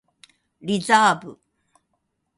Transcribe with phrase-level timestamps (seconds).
[0.63, 1.39] リザーブ